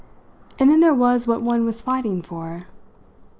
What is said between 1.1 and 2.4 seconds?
what one was fighting